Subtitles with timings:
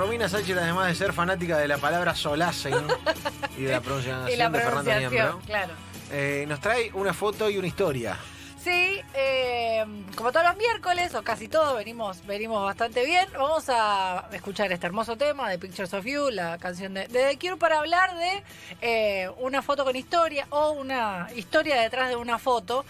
[0.00, 2.70] Romina Sánchez, además de ser fanática de la palabra solace
[3.58, 5.74] y de la pronunciación, Y la de Fernando Niembro, claro.
[6.10, 8.16] eh, nos trae una foto y una historia.
[8.64, 9.84] Sí, eh,
[10.16, 13.28] como todos los miércoles, o casi todos, venimos, venimos bastante bien.
[13.34, 17.38] Vamos a escuchar este hermoso tema de Pictures of You, la canción de, de The
[17.38, 18.42] Cure, para hablar de
[18.80, 22.86] eh, una foto con historia o una historia detrás de una foto.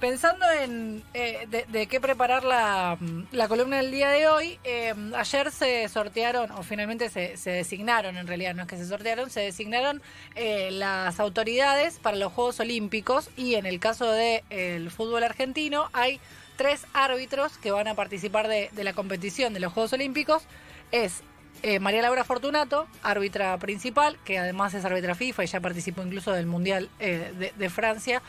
[0.00, 2.98] Pensando en eh, de, de qué preparar la,
[3.32, 8.18] la columna del día de hoy, eh, ayer se sortearon, o finalmente se, se designaron,
[8.18, 10.02] en realidad no es que se sortearon, se designaron
[10.34, 16.20] eh, las autoridades para los Juegos Olímpicos y en el caso del fútbol argentino hay
[16.56, 20.42] tres árbitros que van a participar de, de la competición de los Juegos Olímpicos.
[20.92, 21.22] Es
[21.80, 26.46] María Laura Fortunato, árbitra principal, que además es árbitra FIFA y ya participó incluso del
[26.46, 28.22] Mundial de, de Francia.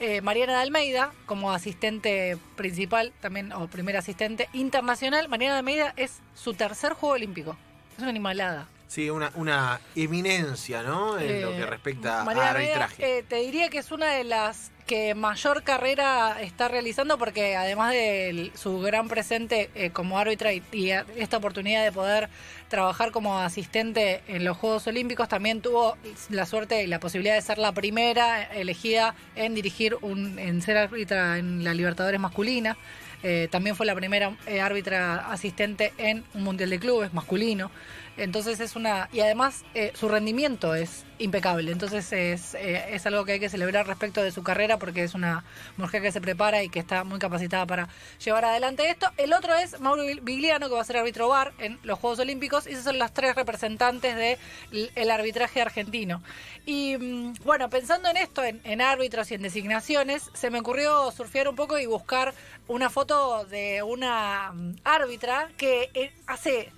[0.00, 5.28] Eh, Mariana de Almeida, como asistente principal, también, o primer asistente internacional.
[5.28, 7.56] Mariana de Almeida es su tercer juego olímpico.
[7.96, 8.68] Es una animalada.
[8.86, 11.18] Sí, una, una eminencia, ¿no?
[11.18, 13.18] En lo Eh, que respecta Mariana a Almeida, arbitraje.
[13.18, 17.90] eh, te diría que es una de las que mayor carrera está realizando porque además
[17.92, 20.62] de el- su gran presente eh, como árbitra y,
[21.16, 22.30] esta oportunidad de poder
[22.68, 25.96] trabajar como asistente en los Juegos Olímpicos, también tuvo
[26.30, 30.76] la suerte y la posibilidad de ser la primera elegida en dirigir un, en ser
[30.76, 32.76] árbitra en la Libertadores masculina.
[33.22, 37.70] Eh, también fue la primera eh, árbitra asistente en un Mundial de Clubes masculino.
[38.16, 39.08] Entonces es una...
[39.12, 41.70] Y además eh, su rendimiento es impecable.
[41.72, 45.44] Entonces es, es algo que hay que celebrar respecto de su carrera porque es una
[45.76, 47.88] mujer que se prepara y que está muy capacitada para
[48.24, 49.08] llevar adelante esto.
[49.16, 52.57] El otro es Mauro Vigliano, que va a ser árbitro VAR en los Juegos Olímpicos.
[52.66, 54.38] Y esos son las tres representantes
[54.70, 56.22] del arbitraje argentino.
[56.66, 61.10] Y mm, bueno, pensando en esto, en, en árbitros y en designaciones, se me ocurrió
[61.12, 62.34] surfear un poco y buscar
[62.66, 66.72] una foto de una mm, árbitra que eh, hace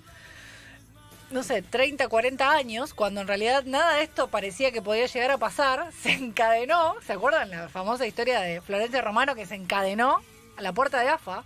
[1.31, 5.31] no sé, 30, 40 años, cuando en realidad nada de esto parecía que podía llegar
[5.31, 10.21] a pasar, se encadenó, ¿se acuerdan la famosa historia de Florencia Romano que se encadenó
[10.57, 11.43] a la puerta de AFA?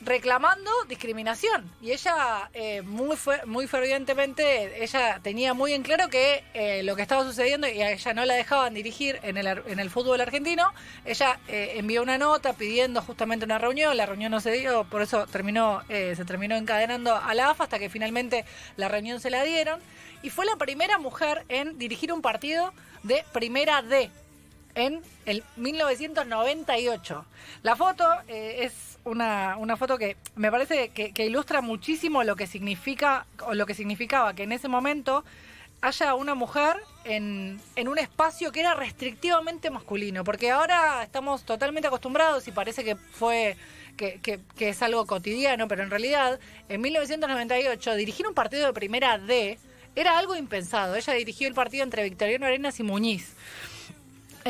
[0.00, 3.16] Reclamando discriminación y ella eh, muy
[3.46, 7.90] muy fervientemente ella tenía muy en claro que eh, lo que estaba sucediendo y a
[7.90, 10.72] ella no la dejaban dirigir en el en el fútbol argentino
[11.04, 15.02] ella eh, envió una nota pidiendo justamente una reunión la reunión no se dio por
[15.02, 18.44] eso terminó se terminó encadenando a la AFA hasta que finalmente
[18.76, 19.80] la reunión se la dieron
[20.22, 22.72] y fue la primera mujer en dirigir un partido
[23.02, 24.10] de primera D
[24.74, 27.24] en el 1998.
[27.62, 33.26] La foto es una, una foto que me parece que, ilustra muchísimo lo que significa
[33.46, 35.24] o lo que significaba que en ese momento
[35.80, 41.86] haya una mujer en, en un espacio que era restrictivamente masculino, porque ahora estamos totalmente
[41.88, 43.56] acostumbrados y parece que fue
[43.96, 48.72] que, que- que es algo cotidiano, pero en realidad en 1998 dirigir un partido de
[48.72, 49.58] primera D
[49.96, 50.94] era algo impensado.
[50.96, 53.34] Ella dirigió el partido entre Victoriano Arenas y Muñiz.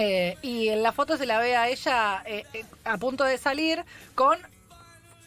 [0.00, 3.36] Eh, y en la foto se la ve a ella eh, eh, a punto de
[3.36, 4.38] salir con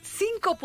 [0.02, 0.58] cinco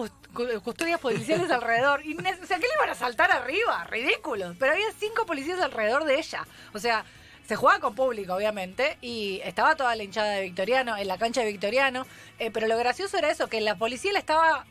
[0.63, 2.01] custodias policiales alrededor.
[2.01, 3.83] O sea, ¿qué le iban a saltar arriba?
[3.91, 4.55] Ridículo.
[4.61, 6.47] Pero había cinco policías alrededor de ella.
[6.73, 7.05] O sea,
[7.49, 11.41] se jugaba con público, obviamente, y estaba toda la hinchada de Victoriano, en la cancha
[11.41, 12.07] de Victoriano.
[12.39, 14.67] eh, pero lo gracioso era eso, que la policía la estaba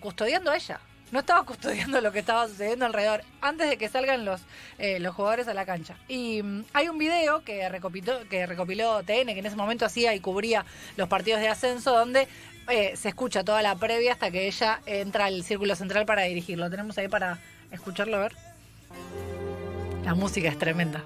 [0.00, 0.80] custodiando a ella.
[1.12, 4.40] No estaba custodiando lo que estaba sucediendo alrededor antes de que salgan los,
[4.78, 5.96] eh, los jugadores a la cancha.
[6.08, 10.14] Y mm, hay un video que recopiló, que recopiló TN, que en ese momento hacía
[10.14, 10.64] y cubría
[10.96, 12.28] los partidos de ascenso, donde
[12.68, 16.70] eh, se escucha toda la previa hasta que ella entra al círculo central para dirigirlo.
[16.70, 17.38] Tenemos ahí para
[17.72, 18.36] escucharlo, ver.
[20.04, 21.02] La música es tremenda.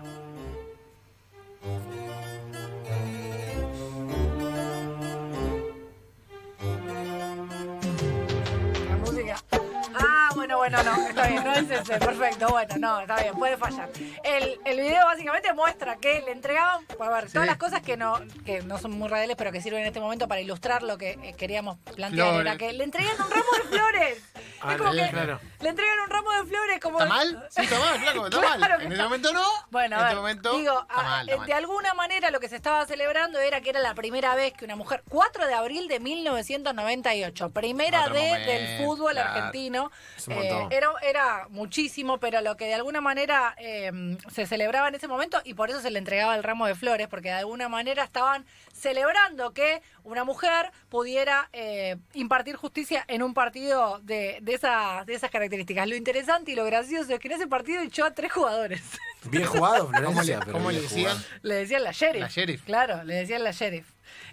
[10.71, 13.91] Bueno, no, está bien, no es ese, perfecto, bueno, no, está bien, puede fallar.
[14.23, 18.19] El, el video básicamente muestra que le entregaban, a ver, todas las cosas que no,
[18.47, 21.19] que no son muy reales, pero que sirven en este momento para ilustrar lo que
[21.23, 22.41] eh, queríamos plantear, Flores.
[22.41, 24.23] era que le entregan un ramo de flores.
[24.63, 25.41] Ah, es como que claro.
[25.61, 26.99] le entregan un ramo de flores como...
[26.99, 27.47] ¿Está mal?
[27.51, 28.71] Sí, está mal, flaco, está Claro mal.
[28.71, 29.45] En está- este momento no.
[29.71, 31.59] Bueno, en este momento digo, está a- mal, eh, está de mal.
[31.63, 34.77] alguna manera lo que se estaba celebrando era que era la primera vez que una
[34.77, 39.31] mujer, 4 de abril de 1998, primera Otro momento, del fútbol claro.
[39.31, 44.47] argentino, Es un eh, era, era muchísimo, pero lo que de alguna manera eh, se
[44.47, 47.29] celebraba en ese momento y por eso se le entregaba el ramo de flores, porque
[47.29, 54.01] de alguna manera estaban celebrando que una mujer pudiera eh, impartir justicia en un partido
[54.03, 55.89] de, de, esas, de esas características.
[55.89, 58.83] Lo interesante y lo gracioso es que en ese partido echó a tres jugadores.
[59.25, 60.41] Bien jugado, ¿Cómo Florencia.
[60.45, 61.17] le, cómo le decían?
[61.43, 62.23] Le decían la sheriff.
[62.23, 62.63] La sheriff.
[62.65, 63.87] Claro, le decían la sheriff.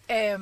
[0.08, 0.38] Eh,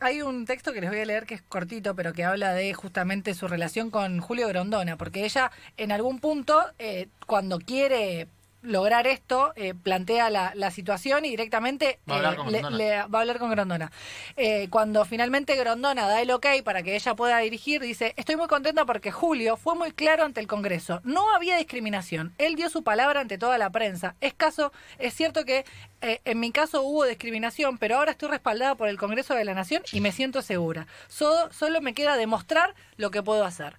[0.00, 2.72] hay un texto que les voy a leer que es cortito, pero que habla de
[2.74, 8.28] justamente su relación con Julio Grondona, porque ella en algún punto, eh, cuando quiere
[8.62, 12.58] lograr esto, eh, plantea la, la situación y directamente Va a hablar eh, con le-
[12.60, 12.76] Grondona.
[12.76, 13.92] le- va a hablar con Grondona.
[14.36, 18.48] Eh, cuando finalmente Grondona da el ok para que ella pueda dirigir, dice, estoy muy
[18.48, 21.00] contenta porque Julio fue muy claro ante el Congreso.
[21.04, 22.34] No había discriminación.
[22.38, 24.14] Él dio su palabra ante toda la prensa.
[24.20, 25.64] Es, caso, es cierto que
[26.02, 29.82] en mi caso hubo discriminación, pero ahora estoy respaldada por el Congreso de la Nación
[29.92, 30.86] y me siento segura.
[31.08, 33.76] Solo, solo me queda demostrar lo que puedo hacer.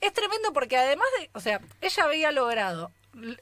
[0.00, 2.90] Es tremendo porque además de, o sea, ella había logrado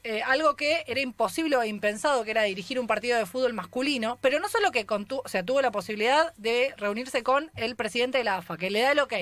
[0.03, 4.17] eh, algo que era imposible o impensado, que era dirigir un partido de fútbol masculino,
[4.21, 8.17] pero no solo que contu- o sea, tuvo la posibilidad de reunirse con el presidente
[8.17, 9.13] de la AFA, que le da el ok,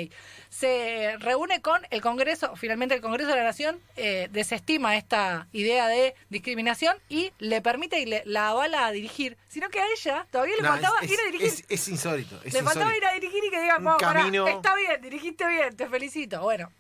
[0.50, 5.88] se reúne con el Congreso, finalmente el Congreso de la Nación eh, desestima esta idea
[5.88, 10.26] de discriminación y le permite y le, la avala a dirigir, sino que a ella
[10.32, 11.48] todavía le No, faltaba es, ir a dirigir.
[11.48, 12.40] es- es insólito.
[12.44, 12.98] Es Le faltaba insólito.
[12.98, 15.88] ir a dirigir y que digan, Un "Vamos, pará, camino- está bien, dirigiste bien, te
[15.88, 16.42] felicito.
[16.42, 16.72] Bueno,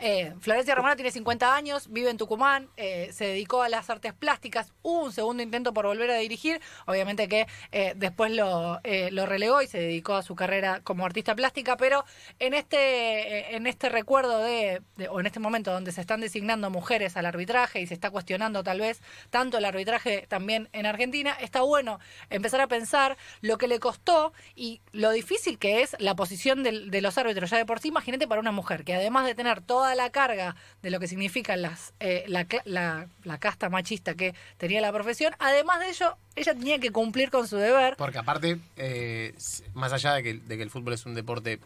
[0.00, 4.12] eh, Florencia Romano tiene 50 años, vive en Tucumán, eh, se dedicó a las artes
[4.12, 9.62] plásticas, hubo un segundo intento por volver a dirigir, obviamente que eh, después lo, relegó
[9.62, 12.04] y se dedicó a su carrera como artista plástica, pero
[12.38, 16.70] en este, en este recuerdo de, de- o en este momento donde se están designando
[16.70, 19.00] mujeres al arbitraje y se está cuestionando tal vez
[19.30, 22.00] tanto el arbitraje también en Argentina, está bueno
[22.30, 26.90] empezar a pensar lo que le costó y lo difícil que es la posición del-
[26.90, 27.50] de los árbitros.
[27.50, 30.56] Ya de por sí, imagínate para una mujer que además de tener toda la carga
[30.82, 35.34] de lo que significa las, eh, la, la- la casta machista que tenía la profesión,
[35.38, 37.96] además de ello, ella tenía que cumplir con su deber.
[37.96, 39.34] Porque aparte, eh,
[39.74, 41.58] más allá de que, de que el fútbol es un deporte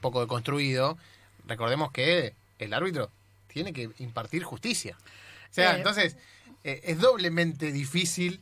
[0.00, 0.96] poco deconstruido,
[1.46, 3.10] recordemos que el árbitro
[3.48, 4.96] tiene que impartir justicia.
[5.50, 5.78] O sea, Eh.
[5.78, 6.16] entonces,
[6.64, 8.40] eh, es doblemente difícil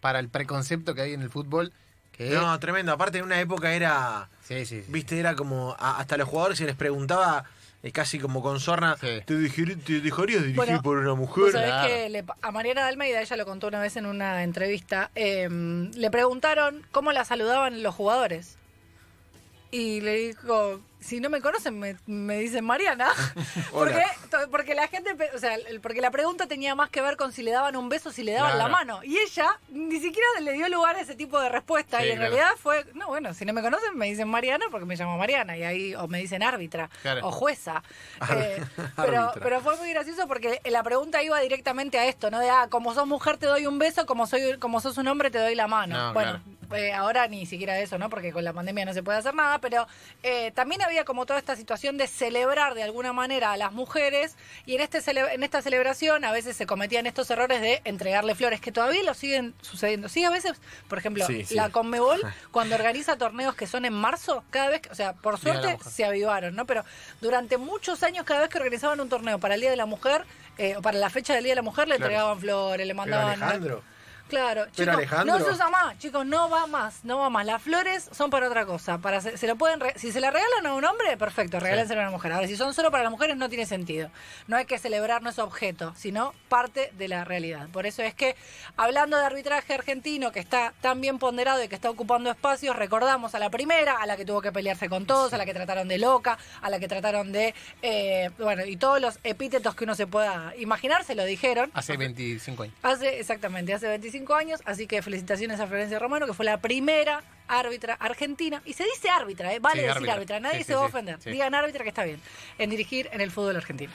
[0.00, 1.72] para el preconcepto que hay en el fútbol
[2.12, 2.28] que...
[2.30, 2.92] No, tremendo.
[2.92, 4.28] Aparte, en una época era.
[4.46, 4.84] Sí, sí, sí.
[4.88, 5.74] Viste, era como.
[5.78, 7.44] a- hasta los jugadores se les preguntaba.
[7.82, 8.96] Eh, casi como con sorna.
[9.00, 9.08] Sí.
[9.24, 11.52] ¿Te, dejarí- te dejarías dirigir Bueno, por una mujer?
[11.52, 11.88] sabés Claro.
[11.88, 15.48] que le- a Mariana de Almeida, ella lo contó una vez en una entrevista, eh,
[15.94, 18.56] le preguntaron cómo la saludaban los jugadores.
[19.70, 23.10] Y le dijo, si no me conocen, me, me dicen Mariana.
[23.72, 24.04] porque,
[24.50, 27.50] porque la gente, o sea, porque la pregunta tenía más que ver con si le
[27.50, 29.02] daban un beso, si le daban la mano.
[29.04, 32.00] Y ella ni siquiera le dio lugar a ese tipo de respuesta.
[32.00, 32.30] Sí, y en claro.
[32.30, 35.56] realidad fue, no, bueno, si no me conocen, me dicen Mariana porque me llamo Mariana.
[35.56, 37.26] Y ahí, o me dicen árbitra, Claro.
[37.26, 37.82] o jueza.
[38.34, 38.62] Eh,
[38.96, 42.38] pero, pero fue muy gracioso porque la pregunta iba directamente a esto, ¿no?
[42.38, 45.30] De, ah, como sos mujer te doy un beso, como soy como sos un hombre
[45.30, 45.96] te doy la mano.
[45.96, 46.40] No, bueno,
[46.74, 48.08] eh, ahora ni siquiera eso, ¿no?
[48.10, 49.86] Porque con la pandemia no se puede hacer nada, pero
[50.22, 54.36] eh, también había como toda esta situación de celebrar de alguna manera a las mujeres
[54.66, 58.34] y en, este cele- en esta celebración a veces se cometían estos errores de entregarle
[58.34, 60.08] flores, que todavía lo siguen sucediendo.
[60.08, 61.54] Sí, a veces, por ejemplo, Sí, sí.
[61.54, 65.38] la Conmebol, cuando organiza torneos que son en marzo, cada vez, que- o sea, por
[65.38, 66.66] suerte se avivaron, ¿no?
[66.66, 66.84] Pero
[67.20, 70.24] durante muchos años, cada vez que organizaban un torneo para el Día de la Mujer,
[70.58, 72.06] eh, o para la fecha del Día de la Mujer, le Claro.
[72.10, 73.42] entregaban flores, le Pero mandaban.
[73.42, 73.82] Alejandro.
[74.32, 77.44] Claro, Pero chicos, Alejandro- no se usa más, chicos, no va más, no va más.
[77.44, 78.96] Las flores son para otra cosa.
[78.96, 82.04] Para se, se lo pueden si se la regalan a un hombre, perfecto, regálenselo a
[82.04, 82.32] una mujer.
[82.32, 84.10] Ahora, si son solo para las mujeres, no tiene sentido.
[84.46, 87.68] No hay que celebrar no es objeto, sino parte de la realidad.
[87.68, 88.34] Por eso es que,
[88.78, 93.34] hablando de arbitraje argentino, que está tan bien ponderado y que está ocupando espacios, recordamos
[93.34, 95.88] a la primera, a la que tuvo que pelearse con todos, a la que trataron
[95.88, 99.94] de loca, a la que trataron de, eh, bueno, y todos los epítetos que uno
[99.94, 101.70] se pueda imaginar, se lo dijeron.
[101.74, 102.74] Hace 25 años.
[102.82, 107.22] Hace, exactamente, hace 25 años, así que felicitaciones a Florencia Romano, que fue la primera
[107.48, 109.58] árbitra argentina, y se dice árbitra, ¿eh?
[109.58, 110.14] vale Sí, decir árbitra.
[110.14, 112.20] árbitra, nadie Sí, se va a ofender, digan árbitra que está bien,
[112.58, 113.92] en dirigir en el fútbol argentino.